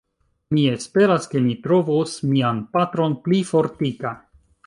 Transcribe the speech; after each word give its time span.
Mi 0.55 0.61
esperas, 0.75 1.27
ke 1.33 1.41
mi 1.47 1.53
trovos 1.67 2.15
mian 2.31 2.63
patron 2.77 3.17
pli 3.27 3.43
fortika. 3.53 4.15